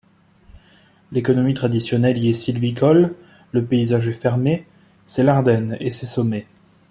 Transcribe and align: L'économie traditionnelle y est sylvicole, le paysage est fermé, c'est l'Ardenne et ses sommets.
L'économie 1.11 1.53
traditionnelle 1.53 2.17
y 2.17 2.31
est 2.31 2.33
sylvicole, 2.33 3.13
le 3.51 3.63
paysage 3.63 4.07
est 4.07 4.13
fermé, 4.13 4.65
c'est 5.05 5.21
l'Ardenne 5.21 5.77
et 5.79 5.91
ses 5.91 6.07
sommets. 6.07 6.47